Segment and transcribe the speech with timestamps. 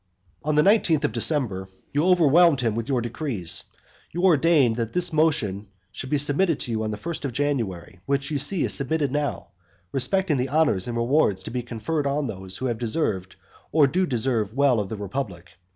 [0.43, 0.49] XI.
[0.49, 3.65] On the nineteenth of December, you overwhelmed him with your decrees;
[4.11, 7.99] you ordained that this motion should be submitted to you on the first of January,
[8.07, 9.49] which you see is submitted now,
[9.91, 13.35] respecting the honours and rewards to be conferred on those who have deserved
[13.71, 15.49] or do deserve well of the republic.